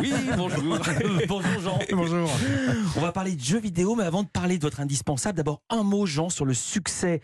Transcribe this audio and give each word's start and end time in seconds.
Oui, 0.00 0.12
bonjour. 0.36 0.78
bonjour 1.28 1.60
Jean. 1.60 1.78
Bonjour. 1.92 2.30
On 2.96 3.00
va 3.00 3.12
parler 3.12 3.34
de 3.34 3.42
jeux 3.42 3.60
vidéo, 3.60 3.94
mais 3.94 4.04
avant 4.04 4.22
de 4.22 4.28
parler 4.28 4.58
de 4.58 4.62
votre 4.62 4.80
indispensable, 4.80 5.36
d'abord 5.36 5.62
un 5.70 5.82
mot 5.82 6.06
Jean 6.06 6.28
sur 6.28 6.44
le 6.44 6.54
succès 6.54 7.20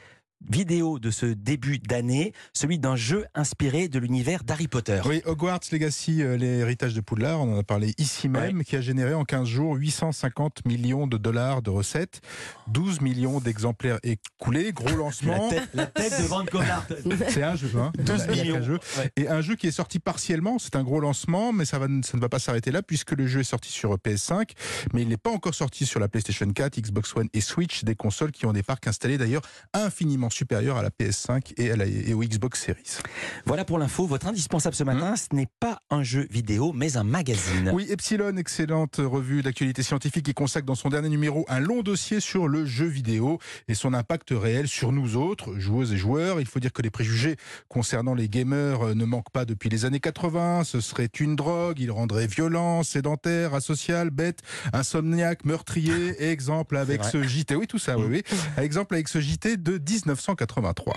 vidéo 0.51 0.99
de 0.99 1.11
ce 1.11 1.27
début 1.27 1.79
d'année, 1.79 2.33
celui 2.53 2.79
d'un 2.79 2.97
jeu 2.97 3.25
inspiré 3.35 3.89
de 3.89 3.99
l'univers 3.99 4.45
d'Harry 4.45 4.69
Potter. 4.69 5.01
Oui, 5.07 5.23
Hogwarts 5.25 5.61
Legacy, 5.73 6.23
euh, 6.23 6.37
l'héritage 6.37 6.95
de 6.95 7.01
Poudlard, 7.01 7.41
on 7.41 7.55
en 7.55 7.59
a 7.59 7.63
parlé 7.63 7.95
ici 7.99 8.29
même, 8.29 8.63
qui 8.63 8.77
a 8.77 8.81
généré 8.81 9.15
en 9.15 9.25
15 9.25 9.49
jours 9.49 9.75
850 9.77 10.67
millions 10.67 11.07
de 11.07 11.17
dollars 11.17 11.63
de 11.63 11.71
recettes, 11.71 12.21
12 12.69 13.01
millions 13.01 13.41
d'exemplaires 13.41 13.99
écoulés, 14.03 14.73
gros 14.73 14.97
lancement. 14.97 15.49
La 15.51 15.61
tête, 15.61 15.69
la 15.75 15.87
tête 15.87 16.23
de 16.23 16.27
Van 16.27 16.45
Connard. 16.45 16.87
C'est 17.29 17.43
un 17.43 17.57
jeu, 17.57 17.71
hein 17.79 17.93
12 17.99 18.07
Il 18.07 18.37
y 18.37 18.41
a 18.41 18.43
qu'un 18.43 18.43
millions. 18.43 18.63
jeu. 18.63 18.79
Ouais. 18.99 19.11
Et 19.17 19.29
un 19.29 19.41
jeu 19.41 19.57
qui 19.57 19.67
est 19.67 19.73
sorti 19.73 19.99
partiellement, 19.99 20.59
c'est 20.59 20.77
un 20.77 20.83
gros 20.83 21.01
lancement, 21.01 21.53
mais 21.53 21.65
ça, 21.65 21.79
va, 21.79 21.87
ça 22.03 22.17
ne 22.17 22.21
va 22.21 22.29
pas 22.29 22.39
s'arrêter 22.39 22.71
là, 22.71 22.83
puisque 22.83 23.13
le 23.13 23.27
jeu 23.27 23.41
est 23.41 23.45
sorti 23.45 23.71
sur 23.71 23.95
PS5, 23.97 24.51
mais 24.93 25.03
il 25.03 25.09
n'est 25.09 25.17
pas 25.17 25.31
encore 25.31 25.55
sorti 25.55 25.87
sur 25.87 26.01
la 26.01 26.09
PlayStation 26.09 26.51
4, 26.51 26.81
Xbox 26.81 27.17
One 27.17 27.29
et 27.33 27.41
Switch, 27.41 27.85
des 27.85 27.95
consoles 27.95 28.33
qui 28.33 28.47
ont 28.47 28.53
des 28.53 28.63
parcs 28.63 28.87
installés 28.87 29.19
d'ailleurs 29.19 29.43
infiniment 29.73 30.24
supérieurs 30.31 30.77
à 30.77 30.83
la 30.83 30.91
PS5 30.91 31.53
et, 31.57 31.71
à 31.71 31.77
la, 31.77 31.87
et 31.87 32.15
au 32.15 32.21
Xbox 32.21 32.63
Series. 32.63 32.99
Voilà 33.47 33.65
pour 33.65 33.79
l'info. 33.79 34.07
Votre 34.07 34.27
indispensable 34.27 34.75
ce 34.75 34.85
matin, 34.85 35.15
ce 35.17 35.35
n'est 35.35 35.49
pas 35.61 35.79
un 35.91 36.03
jeu 36.03 36.27
vidéo, 36.31 36.73
mais 36.75 36.97
un 36.97 37.05
magazine. 37.05 37.71
Oui, 37.73 37.87
Epsilon, 37.91 38.37
excellente 38.37 38.97
revue 38.99 39.43
d'actualité 39.43 39.83
scientifique 39.83 40.25
qui 40.27 40.35
consacre 40.35 40.67
dans 40.67 40.75
son 40.75 40.89
dernier 40.89 41.09
numéro 41.09 41.45
un 41.49 41.61
long 41.61 41.83
dossier 41.83 42.21
sur 42.21 42.49
le 42.49 42.65
jeu 42.65 42.87
vidéo 42.87 43.39
et 43.69 43.75
son 43.75 43.95
impact 43.95 44.29
réel 44.31 44.69
sur 44.69 44.93
nous 44.93 45.17
autres, 45.17 45.59
joueuses 45.59 45.93
et 45.93 45.97
joueurs. 45.97 46.41
Il 46.41 46.47
faut 46.47 46.61
dire 46.61 46.73
que 46.73 46.83
les 46.83 46.91
préjugés 46.91 47.37
concernant 47.69 48.15
les 48.15 48.29
gamers 48.29 48.83
euh, 48.83 48.95
ne 48.95 49.05
manquent 49.05 49.31
pas 49.31 49.45
depuis 49.45 49.69
les 49.69 49.85
années 49.85 50.01
80. 50.01 50.65
Ce 50.65 50.81
serait 50.81 51.11
une 51.21 51.37
drogue, 51.37 51.79
il 51.79 51.91
rendrait 51.91 52.27
violent, 52.27 52.83
sédentaire, 52.83 53.55
asocial, 53.55 54.11
bête, 54.11 54.41
insomniaque, 54.73 55.45
meurtrier. 55.45 56.23
Exemple 56.31 56.77
avec 56.77 57.05
ce 57.05 57.23
JT. 57.23 57.57
Oui, 57.57 57.67
tout 57.67 57.79
ça, 57.79 57.99
oui, 57.99 58.07
oui. 58.09 58.23
Exemple 58.57 58.95
avec 58.95 59.09
ce 59.09 59.21
JT 59.21 59.57
de 59.57 59.79
1983. 60.15 60.95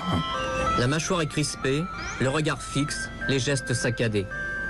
La 0.79 0.87
mâchoire 0.87 1.21
est 1.21 1.27
crispée, 1.27 1.83
le 2.21 2.29
regard 2.29 2.61
fixe, 2.61 3.09
les 3.27 3.39
gestes 3.39 3.73
saccadés. 3.73 4.27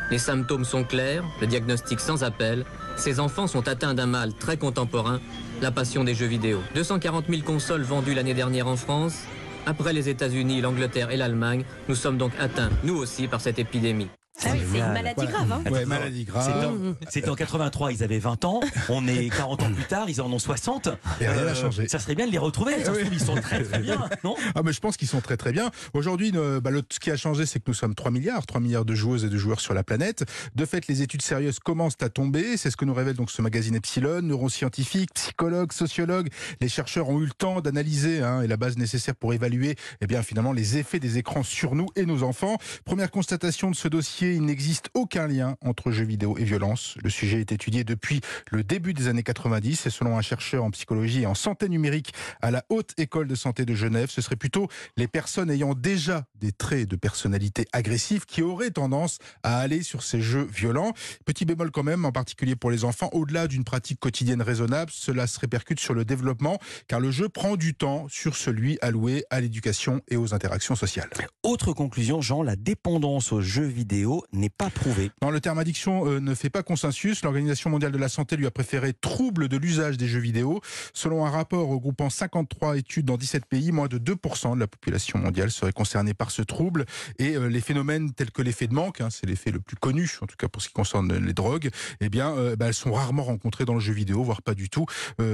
Les 0.09 0.17
symptômes 0.17 0.63
sont 0.63 0.85
clairs, 0.85 1.23
le 1.41 1.47
diagnostic 1.47 1.99
sans 1.99 2.23
appel. 2.23 2.65
Ces 2.95 3.19
enfants 3.19 3.47
sont 3.47 3.67
atteints 3.67 3.93
d'un 3.93 4.05
mal 4.05 4.33
très 4.33 4.55
contemporain, 4.55 5.19
la 5.61 5.71
passion 5.71 6.05
des 6.05 6.15
jeux 6.15 6.27
vidéo. 6.27 6.61
240 6.75 7.25
000 7.27 7.41
consoles 7.41 7.81
vendues 7.81 8.13
l'année 8.13 8.33
dernière 8.33 8.67
en 8.67 8.77
France. 8.77 9.15
Après 9.65 9.91
les 9.91 10.07
États-Unis, 10.07 10.61
l'Angleterre 10.61 11.11
et 11.11 11.17
l'Allemagne, 11.17 11.65
nous 11.89 11.95
sommes 11.95 12.17
donc 12.17 12.31
atteints, 12.39 12.69
nous 12.83 12.95
aussi, 12.95 13.27
par 13.27 13.41
cette 13.41 13.59
épidémie. 13.59 14.07
Ah 14.45 14.49
oui, 14.53 14.59
c'est 14.71 14.77
une 14.79 14.93
maladie 14.93 15.25
grave. 15.25 15.51
Hein. 15.51 15.71
Ouais, 15.71 15.85
maladie 15.85 16.19
C'était 16.25 16.29
grave. 16.29 16.65
en, 17.01 17.05
c'était 17.09 17.29
en 17.29 17.35
83, 17.35 17.91
ils 17.91 18.03
avaient 18.03 18.19
20 18.19 18.45
ans. 18.45 18.59
On 18.89 19.07
est 19.07 19.29
40 19.29 19.63
ans 19.63 19.71
plus 19.73 19.83
tard, 19.85 20.09
ils 20.09 20.21
en 20.21 20.31
ont 20.31 20.39
60. 20.39 20.89
Et 21.19 21.27
rien 21.27 21.43
n'a 21.45 21.55
changé. 21.55 21.87
Ça 21.87 21.97
serait 21.99 22.15
bien 22.15 22.27
de 22.27 22.31
les 22.31 22.37
retrouver. 22.37 22.75
Oui. 22.87 23.09
ils 23.11 23.19
sont 23.19 23.35
très 23.35 23.63
très 23.63 23.79
bien, 23.79 24.07
non? 24.23 24.35
Ah 24.55 24.61
mais 24.63 24.73
je 24.73 24.79
pense 24.79 24.95
qu'ils 24.97 25.07
sont 25.07 25.21
très 25.21 25.37
très 25.37 25.51
bien. 25.51 25.71
Aujourd'hui, 25.93 26.31
ne- 26.31 26.59
bah, 26.59 26.69
ce 26.91 26.99
qui 26.99 27.09
a 27.11 27.17
changé, 27.17 27.45
c'est 27.45 27.59
que 27.59 27.65
nous 27.67 27.73
sommes 27.73 27.95
3 27.95 28.11
milliards, 28.11 28.45
3 28.45 28.61
milliards 28.61 28.85
de 28.85 28.93
joueuses 28.95 29.25
et 29.25 29.29
de 29.29 29.37
joueurs 29.37 29.59
sur 29.59 29.73
la 29.73 29.83
planète. 29.83 30.23
De 30.55 30.65
fait, 30.65 30.87
les 30.87 31.01
études 31.01 31.21
sérieuses 31.23 31.59
commencent 31.59 31.97
à 32.01 32.09
tomber. 32.09 32.57
C'est 32.57 32.69
ce 32.69 32.77
que 32.77 32.85
nous 32.85 32.93
révèle 32.93 33.15
donc 33.15 33.31
ce 33.31 33.41
magazine 33.41 33.75
Epsilon. 33.75 34.21
Neuroscientifiques, 34.21 35.13
psychologues, 35.15 35.71
sociologues, 35.73 36.29
les 36.61 36.69
chercheurs 36.69 37.09
ont 37.09 37.19
eu 37.21 37.25
le 37.25 37.31
temps 37.31 37.59
d'analyser 37.61 38.21
hein, 38.21 38.41
et 38.41 38.47
la 38.47 38.57
base 38.57 38.77
nécessaire 38.77 39.15
pour 39.15 39.33
évaluer, 39.33 39.75
eh 40.01 40.07
bien 40.07 40.21
finalement 40.23 40.53
les 40.53 40.77
effets 40.77 40.99
des 40.99 41.17
écrans 41.17 41.43
sur 41.43 41.75
nous 41.75 41.87
et 41.95 42.05
nos 42.05 42.23
enfants. 42.23 42.57
Première 42.85 43.11
constatation 43.11 43.71
de 43.71 43.75
ce 43.75 43.87
dossier, 43.87 44.26
il 44.35 44.43
n'existe 44.43 44.89
aucun 44.93 45.27
lien 45.27 45.55
entre 45.61 45.91
jeux 45.91 46.05
vidéo 46.05 46.37
et 46.37 46.43
violence. 46.43 46.95
Le 47.03 47.09
sujet 47.09 47.39
est 47.39 47.51
étudié 47.51 47.83
depuis 47.83 48.21
le 48.51 48.63
début 48.63 48.93
des 48.93 49.07
années 49.07 49.23
90 49.23 49.85
et 49.85 49.89
selon 49.89 50.17
un 50.17 50.21
chercheur 50.21 50.63
en 50.63 50.71
psychologie 50.71 51.23
et 51.23 51.25
en 51.25 51.35
santé 51.35 51.69
numérique 51.69 52.13
à 52.41 52.51
la 52.51 52.63
Haute 52.69 52.93
École 52.97 53.27
de 53.27 53.35
Santé 53.35 53.65
de 53.65 53.75
Genève, 53.75 54.09
ce 54.09 54.21
serait 54.21 54.35
plutôt 54.35 54.67
les 54.97 55.07
personnes 55.07 55.49
ayant 55.49 55.73
déjà 55.73 56.25
des 56.35 56.51
traits 56.51 56.89
de 56.89 56.95
personnalité 56.95 57.65
agressive 57.73 58.25
qui 58.25 58.41
auraient 58.41 58.71
tendance 58.71 59.19
à 59.43 59.59
aller 59.59 59.83
sur 59.83 60.03
ces 60.03 60.21
jeux 60.21 60.47
violents. 60.51 60.93
Petit 61.25 61.45
bémol 61.45 61.71
quand 61.71 61.83
même, 61.83 62.05
en 62.05 62.11
particulier 62.11 62.55
pour 62.55 62.71
les 62.71 62.83
enfants, 62.83 63.09
au-delà 63.13 63.47
d'une 63.47 63.63
pratique 63.63 63.99
quotidienne 63.99 64.41
raisonnable, 64.41 64.91
cela 64.93 65.27
se 65.27 65.39
répercute 65.39 65.79
sur 65.79 65.93
le 65.93 66.05
développement, 66.05 66.57
car 66.87 66.99
le 66.99 67.11
jeu 67.11 67.29
prend 67.29 67.55
du 67.55 67.73
temps 67.73 68.07
sur 68.09 68.35
celui 68.35 68.77
alloué 68.81 69.23
à 69.29 69.41
l'éducation 69.41 70.01
et 70.07 70.17
aux 70.17 70.33
interactions 70.33 70.75
sociales. 70.75 71.09
Autre 71.43 71.73
conclusion, 71.73 72.21
Jean, 72.21 72.43
la 72.43 72.55
dépendance 72.55 73.31
aux 73.31 73.41
jeux 73.41 73.65
vidéo 73.65 74.16
n'est 74.33 74.49
pas 74.49 74.69
prouvée. 74.69 75.11
Non, 75.21 75.31
le 75.31 75.39
terme 75.39 75.59
addiction 75.59 76.07
euh, 76.07 76.19
ne 76.19 76.33
fait 76.35 76.49
pas 76.49 76.63
consensus. 76.63 77.23
L'Organisation 77.23 77.69
mondiale 77.69 77.91
de 77.91 77.97
la 77.97 78.09
santé 78.09 78.37
lui 78.37 78.45
a 78.45 78.51
préféré 78.51 78.93
trouble 78.93 79.47
de 79.47 79.57
l'usage 79.57 79.97
des 79.97 80.07
jeux 80.07 80.19
vidéo. 80.19 80.61
Selon 80.93 81.25
un 81.25 81.29
rapport 81.29 81.67
regroupant 81.67 82.09
53 82.09 82.77
études 82.77 83.05
dans 83.05 83.17
17 83.17 83.45
pays, 83.45 83.71
moins 83.71 83.87
de 83.87 83.97
2% 83.97 84.55
de 84.55 84.59
la 84.59 84.67
population 84.67 85.19
mondiale 85.19 85.51
serait 85.51 85.71
concernée 85.71 86.13
par 86.13 86.31
ce 86.31 86.41
trouble. 86.41 86.85
Et 87.19 87.35
euh, 87.35 87.47
les 87.47 87.61
phénomènes 87.61 88.13
tels 88.13 88.31
que 88.31 88.41
l'effet 88.41 88.67
de 88.67 88.73
manque, 88.73 89.01
hein, 89.01 89.09
c'est 89.09 89.25
l'effet 89.25 89.51
le 89.51 89.59
plus 89.59 89.77
connu, 89.77 90.09
en 90.21 90.25
tout 90.25 90.35
cas 90.37 90.47
pour 90.47 90.61
ce 90.61 90.67
qui 90.67 90.73
concerne 90.73 91.13
les 91.17 91.33
drogues, 91.33 91.69
eh 92.01 92.09
bien, 92.09 92.31
euh, 92.35 92.55
bah, 92.55 92.67
elles 92.67 92.73
sont 92.73 92.93
rarement 92.93 93.23
rencontrées 93.23 93.65
dans 93.65 93.73
le 93.73 93.79
jeu 93.79 93.93
vidéo, 93.93 94.23
voire 94.23 94.41
pas 94.41 94.53
du 94.53 94.69
tout, 94.69 94.85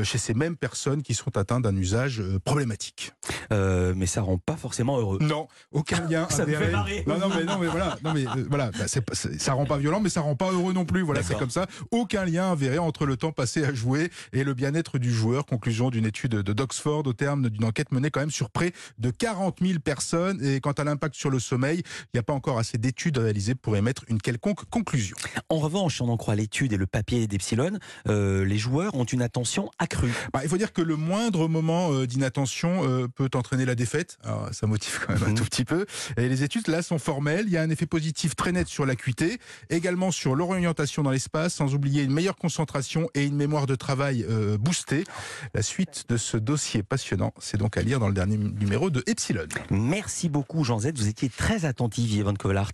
chez 0.03 0.17
ces 0.17 0.33
mêmes 0.33 0.55
personnes 0.55 1.03
qui 1.03 1.13
sont 1.13 1.37
atteintes 1.37 1.63
d'un 1.63 1.75
usage 1.75 2.23
problématique. 2.43 3.11
Mais 3.51 4.05
ça 4.05 4.21
rend 4.21 4.37
pas 4.37 4.55
forcément 4.55 4.99
heureux. 4.99 5.19
Non, 5.21 5.47
aucun 5.71 6.07
lien 6.07 6.27
Ça 6.29 6.45
me 6.45 6.53
fait 6.53 6.71
marrer. 6.71 7.03
Non, 7.07 7.17
non, 7.19 7.29
mais 7.29 7.43
non, 7.43 7.57
mais 7.59 7.67
voilà, 7.67 7.97
non, 8.03 8.13
mais 8.13 8.25
voilà, 8.49 8.71
bah, 8.77 8.85
c'est- 8.87 9.39
ça 9.39 9.53
rend 9.53 9.65
pas 9.65 9.77
violent, 9.77 9.99
mais 9.99 10.09
ça 10.09 10.21
rend 10.21 10.35
pas 10.35 10.51
heureux 10.51 10.73
non 10.73 10.85
plus. 10.85 11.01
Voilà, 11.01 11.23
c'est 11.23 11.37
comme 11.37 11.49
ça. 11.49 11.67
Aucun 11.91 12.25
lien 12.25 12.51
avéré 12.51 12.77
entre 12.77 13.05
le 13.05 13.17
temps 13.17 13.31
passé 13.31 13.63
à 13.63 13.73
jouer 13.73 14.09
et 14.33 14.43
le 14.43 14.53
bien-être 14.53 14.97
du 14.99 15.11
joueur. 15.13 15.45
Conclusion 15.45 15.89
d'une 15.89 16.05
étude 16.05 16.31
de 16.31 16.53
d'Oxford 16.53 17.05
au 17.05 17.13
terme 17.13 17.49
d'une 17.49 17.63
enquête 17.65 17.91
menée 17.91 18.09
quand 18.11 18.19
même 18.19 18.31
sur 18.31 18.49
près 18.49 18.73
de 18.99 19.09
40 19.11 19.57
000 19.61 19.79
personnes. 19.79 20.43
Et 20.43 20.59
quant 20.59 20.71
à 20.71 20.83
l'impact 20.83 21.15
sur 21.15 21.29
le 21.29 21.39
sommeil, 21.39 21.81
il 21.85 22.09
n'y 22.15 22.19
a 22.19 22.23
pas 22.23 22.33
encore 22.33 22.59
assez 22.59 22.77
d'études 22.77 23.17
réalisées 23.17 23.55
pour 23.55 23.75
émettre 23.77 24.03
une 24.07 24.19
quelconque 24.21 24.65
conclusion. 24.69 25.15
En 25.49 25.59
revanche, 25.59 25.95
si 25.97 26.01
on 26.01 26.09
en 26.09 26.17
croit 26.17 26.35
l'étude 26.35 26.73
et 26.73 26.77
le 26.77 26.85
papier 26.87 27.27
d'Epsilon, 27.27 27.77
euh, 28.07 28.45
les 28.45 28.57
joueurs 28.57 28.95
ont 28.95 29.03
une 29.05 29.21
attention 29.21 29.69
accrue. 29.79 30.11
Bah, 30.33 30.41
il 30.43 30.49
faut 30.49 30.57
dire 30.57 30.73
que 30.73 30.81
le 30.81 30.95
moindre 30.95 31.47
moment 31.47 31.91
euh, 31.93 32.05
d'inattention 32.07 32.83
euh, 32.87 33.07
peut 33.07 33.29
entraîner 33.35 33.65
la 33.65 33.75
défaite. 33.75 34.17
Alors, 34.23 34.49
ça 34.53 34.67
motive 34.67 34.99
quand 35.05 35.13
même 35.13 35.23
un 35.23 35.27
Mhm. 35.29 35.35
tout 35.35 35.43
petit 35.45 35.65
peu. 35.65 35.85
Et 36.17 36.29
les 36.29 36.43
études 36.43 36.67
là 36.67 36.81
sont 36.81 36.99
formelles. 36.99 37.45
Il 37.47 37.51
y 37.53 37.57
a 37.57 37.61
un 37.61 37.69
effet 37.69 37.85
positif 37.85 38.35
très 38.35 38.51
net 38.51 38.62
sur 38.67 38.85
l'acuité, 38.85 39.37
également 39.69 40.11
sur 40.11 40.35
l'orientation 40.35 41.03
dans 41.03 41.11
l'espace, 41.11 41.55
sans 41.55 41.73
oublier 41.73 42.03
une 42.03 42.13
meilleure 42.13 42.35
concentration 42.35 43.09
et 43.13 43.25
une 43.25 43.35
mémoire 43.35 43.65
de 43.65 43.75
travail 43.75 44.25
euh, 44.29 44.57
boostée. 44.57 45.03
La 45.53 45.61
suite 45.61 46.05
de 46.09 46.17
ce 46.17 46.37
dossier 46.37 46.83
passionnant, 46.83 47.33
c'est 47.39 47.57
donc 47.57 47.77
à 47.77 47.81
lire 47.81 47.99
dans 47.99 48.07
le 48.07 48.13
dernier 48.13 48.37
numéro 48.37 48.89
de 48.89 49.03
Epsilon. 49.07 49.47
Merci 49.69 50.29
beaucoup, 50.29 50.63
Jean 50.63 50.79
Z. 50.79 50.91
Vous 50.95 51.07
étiez 51.07 51.29
très 51.29 51.65
attentif, 51.65 52.11
Yvonne 52.11 52.37
Kovalart. 52.37 52.71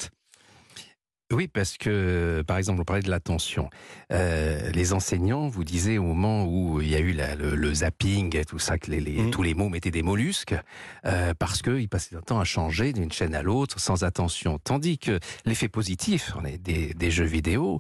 Oui, 1.32 1.48
parce 1.48 1.78
que, 1.78 2.44
par 2.48 2.58
exemple, 2.58 2.82
on 2.82 2.84
parlait 2.86 3.04
de 3.04 3.10
l'attention. 3.12 3.70
Euh, 4.12 4.72
les 4.72 4.94
enseignants 4.94 5.48
vous 5.48 5.64
disaient 5.64 6.00
au 6.00 6.04
moment 6.04 6.46
où 6.46 6.82
il 6.82 6.90
y 6.90 6.96
a 6.96 7.00
eu 7.00 7.12
la- 7.12 7.36
le, 7.36 7.56
le 7.56 7.72
zapping 7.72 8.36
et 8.36 8.46
tout 8.46 8.58
ça, 8.58 8.80
que 8.80 8.90
les, 8.90 9.00
les- 9.00 9.22
Mhm. 9.22 9.30
tous 9.30 9.44
les 9.44 9.54
mots 9.54 9.70
mettaient 9.70 9.92
des 9.92 10.02
mollusques, 10.02 10.56
euh, 11.06 11.36
parce 11.38 11.62
qu'ils 11.62 11.88
passaient 11.88 12.16
un 12.16 12.22
temps 12.22 12.40
à 12.40 12.46
changer 12.46 12.94
d'une 12.94 13.12
chaîne 13.12 13.36
à 13.36 13.44
l'autre 13.44 13.80
sans 13.80 14.04
attention. 14.04 14.58
Tandis 14.58 14.98
que 14.98 15.20
l'effet 15.46 15.68
positif 15.70 16.32
on 16.36 16.46
est 16.46 16.58
des, 16.58 16.96
des 16.96 17.12
jeux 17.12 17.26
vidéo, 17.26 17.78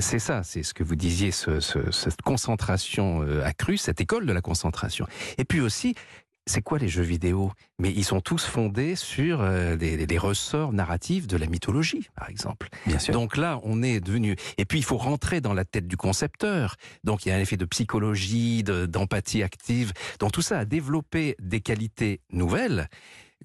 c'est 0.00 0.18
ça, 0.18 0.42
c'est 0.42 0.64
ce 0.64 0.74
que 0.74 0.82
vous 0.82 0.96
disiez, 0.96 1.30
ce- 1.30 1.60
ce- 1.60 1.92
cette 1.92 2.22
concentration 2.22 3.22
euh, 3.22 3.44
accrue, 3.44 3.76
cette 3.78 4.00
école 4.00 4.26
de 4.26 4.32
la 4.32 4.40
concentration. 4.40 5.06
Et 5.38 5.44
puis 5.44 5.60
aussi, 5.60 5.94
c'est 6.48 6.62
quoi 6.62 6.78
les 6.78 6.88
jeux 6.88 7.02
vidéo? 7.02 7.52
Mais 7.78 7.92
ils 7.92 8.04
sont 8.04 8.20
tous 8.20 8.44
fondés 8.44 8.96
sur 8.96 9.40
euh, 9.40 9.76
des, 9.76 10.06
des 10.06 10.18
ressorts 10.18 10.72
narratifs 10.72 11.26
de 11.26 11.36
la 11.36 11.46
mythologie, 11.46 12.08
par 12.16 12.28
exemple. 12.28 12.68
Bien 12.86 12.98
sûr. 12.98 13.14
Donc 13.14 13.36
là, 13.36 13.60
on 13.62 13.82
est 13.82 14.00
devenu. 14.00 14.34
Et 14.56 14.64
puis, 14.64 14.78
il 14.78 14.84
faut 14.84 14.96
rentrer 14.96 15.40
dans 15.40 15.54
la 15.54 15.64
tête 15.64 15.86
du 15.86 15.96
concepteur. 15.96 16.76
Donc, 17.04 17.24
il 17.24 17.28
y 17.28 17.32
a 17.32 17.36
un 17.36 17.40
effet 17.40 17.56
de 17.56 17.64
psychologie, 17.66 18.62
de- 18.64 18.86
d'empathie 18.86 19.42
active. 19.42 19.92
Donc, 20.18 20.32
tout 20.32 20.42
ça 20.42 20.58
a 20.58 20.64
développé 20.64 21.36
des 21.40 21.60
qualités 21.60 22.20
nouvelles 22.32 22.88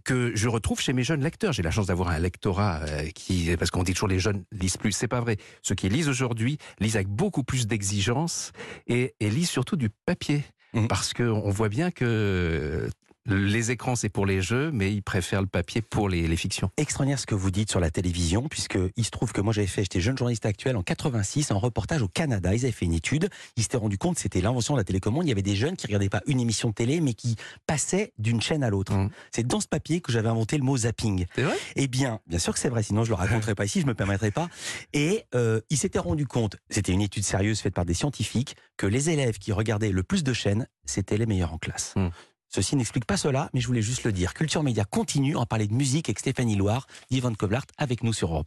que 0.04 0.36
je 0.36 0.50
retrouve 0.50 0.82
chez 0.82 0.92
mes 0.92 1.04
jeunes 1.04 1.22
lecteurs. 1.24 1.54
J'ai 1.54 1.62
la 1.62 1.70
chance 1.72 1.86
d'avoir 1.86 2.10
un 2.10 2.18
lectorat 2.20 2.80
euh, 2.82 3.08
qui, 3.14 3.56
parce 3.58 3.70
qu'on 3.70 3.84
dit 3.84 3.94
toujours 3.94 4.10
les 4.10 4.20
jeunes 4.20 4.44
lisent 4.52 4.78
plus, 4.78 4.92
c'est 4.92 5.08
pas 5.08 5.22
vrai. 5.22 5.38
Ceux 5.62 5.76
qui 5.76 5.88
lisent 5.88 6.10
aujourd'hui 6.10 6.58
lisent 6.80 6.96
avec 6.96 7.08
beaucoup 7.08 7.44
plus 7.44 7.68
d'exigence 7.68 8.52
et, 8.88 9.14
et 9.20 9.30
lisent 9.30 9.52
surtout 9.52 9.76
du 9.76 9.90
papier, 9.90 10.44
Mhm. 10.74 10.88
parce 10.88 11.14
que 11.14 11.24
on 11.24 11.50
voit 11.50 11.70
bien 11.70 11.92
que 11.92 12.90
Les 13.26 13.72
écrans, 13.72 13.96
c'est 13.96 14.10
pour 14.10 14.26
les 14.26 14.42
jeux, 14.42 14.70
mais 14.74 14.94
ils 14.94 15.02
préfèrent 15.02 15.42
le 15.42 15.48
papier 15.48 15.82
pour 15.82 16.10
les, 16.10 16.28
les 16.28 16.36
fictions. 16.36 16.70
Extraordinaire 16.78 17.20
ce 17.20 17.26
que 17.26 17.36
vous 17.36 17.52
dites 17.52 17.70
sur 17.70 17.80
la 17.80 17.90
télévision, 17.90 18.50
puisque 18.50 18.78
il 18.98 19.06
se 19.06 19.12
trouve 19.12 19.32
que 19.32 19.40
moi 19.40 19.54
j'avais 19.54 19.68
fait, 19.68 19.84
j'étais 19.84 20.02
jeune 20.02 20.18
journaliste 20.18 20.46
actuel 20.46 20.76
en 20.76 20.84
86, 20.84 21.52
en 21.52 21.60
reportage 21.60 22.02
au 22.02 22.10
Canada. 22.10 22.54
Ils 22.54 22.66
avaient 22.66 22.72
fait 22.72 22.86
une 22.86 22.94
étude. 22.94 23.30
Ils 23.56 23.64
s'étaient 23.64 23.78
rendu 23.78 23.98
compte 23.98 24.16
que 24.16 24.22
c'était 24.22 24.42
l'invention 24.42 24.74
de 24.74 24.80
la 24.80 24.84
télécommande. 24.84 25.26
Il 25.26 25.30
y 25.30 25.32
avait 25.32 25.42
des 25.42 25.56
jeunes 25.56 25.78
qui 25.78 25.88
regardaient 25.88 26.10
pas 26.10 26.22
une 26.28 26.40
émission 26.40 26.70
de 26.70 26.74
télé, 26.74 27.00
mais 27.00 27.14
qui 27.14 27.38
passaient 27.66 28.12
d'une 28.18 28.42
chaîne 28.42 28.64
à 28.64 28.70
l'autre. 28.70 28.94
Mmh. 28.94 29.10
C'est 29.32 29.48
dans 29.48 29.62
ce 29.62 29.68
papier 29.68 30.02
que 30.02 30.12
j'avais 30.12 30.30
inventé 30.30 30.58
le 30.58 30.64
mot 30.64 30.76
zapping. 30.76 31.26
C'est 31.36 31.44
vrai? 31.44 31.58
Eh 31.76 31.88
bien, 31.88 32.20
bien 32.28 32.40
sûr 32.40 32.54
que 32.54 32.60
c'est 32.60 32.70
vrai, 32.70 32.84
sinon 32.84 33.04
je 33.04 33.10
le 33.10 33.16
raconterai 33.16 33.56
pas 33.56 33.66
ici, 33.66 33.82
je 33.82 33.86
me 33.86 33.94
permettrai 33.94 34.32
pas. 34.32 34.50
Et 34.94 35.24
euh, 35.34 35.62
il 35.70 35.78
s'était 35.78 36.00
rendu 36.00 36.28
compte, 36.28 36.58
c'était 36.70 36.92
une 36.92 37.02
étude 37.02 37.24
sérieuse 37.24 37.60
faite 37.60 37.74
par 37.74 37.86
des 37.86 37.94
scientifiques, 37.94 38.56
que 38.78 38.88
les 38.88 39.10
élèves 39.10 39.38
qui 39.38 39.52
regardaient 39.52 39.92
le 39.92 40.04
plus 40.04 40.24
de 40.24 40.34
chaînes, 40.34 40.68
c'était 40.86 41.18
les 41.18 41.26
meilleurs 41.26 41.54
en 41.54 41.58
classe. 41.58 41.94
Hmm. 41.96 42.10
Ceci 42.56 42.76
n'explique 42.76 43.06
pas 43.06 43.18
cela, 43.18 43.50
mais 43.56 43.62
je 43.62 43.66
voulais 43.66 43.82
juste 43.82 44.04
le 44.04 44.12
dire. 44.12 44.36
Culture 44.36 44.62
Média 44.62 44.86
continue 44.86 45.36
en 45.36 45.48
parler 45.48 45.66
de 45.66 45.74
musique 45.74 46.08
avec 46.08 46.20
Stéphanie 46.20 46.56
Loire, 46.56 46.86
Yvonne 47.10 47.36
Koblart 47.36 47.66
avec 47.80 48.04
nous 48.04 48.14
sur 48.14 48.32
Europe 48.32 48.42